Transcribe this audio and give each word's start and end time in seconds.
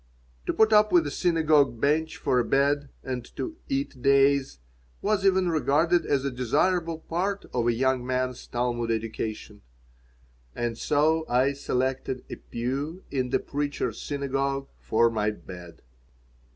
To 0.47 0.53
put 0.53 0.73
up 0.73 0.91
with 0.91 1.05
a 1.05 1.11
synagogue 1.11 1.79
bench 1.79 2.17
for 2.17 2.39
a 2.39 2.43
bed 2.43 2.89
and 3.03 3.23
to 3.35 3.57
"eat 3.69 4.01
days" 4.01 4.57
was 4.99 5.23
even 5.23 5.49
regarded 5.51 6.07
as 6.07 6.25
a 6.25 6.31
desirable 6.31 6.97
part 7.01 7.45
of 7.53 7.67
a 7.67 7.71
young 7.71 8.03
man's 8.03 8.47
Talmud 8.47 8.89
education. 8.89 9.61
And 10.55 10.75
so 10.75 11.23
I 11.29 11.53
selected 11.53 12.25
a 12.31 12.37
pew 12.37 13.03
in 13.11 13.29
the 13.29 13.37
Preacher's 13.37 14.01
Synagogue 14.01 14.69
for 14.79 15.11
my 15.11 15.29
bed. 15.29 15.83